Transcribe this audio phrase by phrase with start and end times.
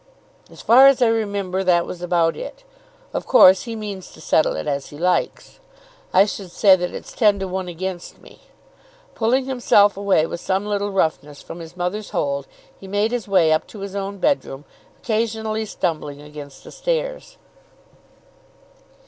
[0.49, 2.63] "As far as I remember, that was about it.
[3.13, 5.59] Of course, he means to settle it as he likes.
[6.11, 8.41] I should say that it's ten to one against me."
[9.13, 12.47] Pulling himself away with some little roughness from his mother's hold,
[12.79, 14.65] he made his way up to his own bedroom,
[15.03, 17.37] occasionally stumbling against the stairs.